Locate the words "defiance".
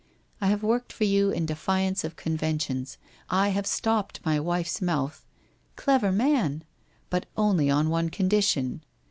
1.45-2.03